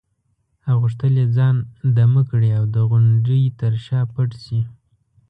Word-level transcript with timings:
او 0.67 0.75
غوښتل 0.83 1.13
یې 1.21 1.25
ځان 1.37 1.55
دمه 1.95 2.21
کړي 2.29 2.49
او 2.59 2.63
د 2.73 2.75
غونډې 2.89 3.39
تر 3.61 3.73
شا 3.85 3.99
پټ 4.13 4.29
شي. 4.43 4.59